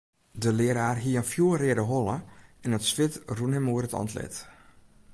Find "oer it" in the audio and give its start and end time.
3.71-3.97